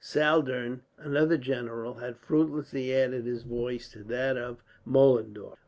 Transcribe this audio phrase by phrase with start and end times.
[0.03, 5.59] Saldern, another general, had fruitlessly added his voice to that of Mollendorf.